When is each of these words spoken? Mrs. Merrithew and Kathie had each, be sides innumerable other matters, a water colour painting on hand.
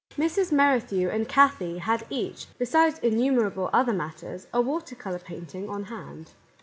Mrs. 0.17 0.51
Merrithew 0.51 1.09
and 1.13 1.29
Kathie 1.29 1.77
had 1.77 2.07
each, 2.09 2.47
be 2.57 2.65
sides 2.65 2.97
innumerable 3.03 3.69
other 3.71 3.93
matters, 3.93 4.47
a 4.51 4.59
water 4.59 4.95
colour 4.95 5.19
painting 5.19 5.69
on 5.69 5.83
hand. 5.83 6.31